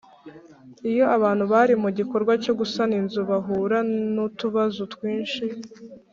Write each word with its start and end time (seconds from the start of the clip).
iyo 0.89 1.05
abantu 1.17 1.43
bari 1.53 1.73
mu 1.83 1.89
gikorwa 1.97 2.33
cyo 2.43 2.53
gusana 2.59 2.93
inzu 3.01 3.19
bahura 3.29 3.77
n’utubazo 4.13 4.81
twinshi. 4.93 5.43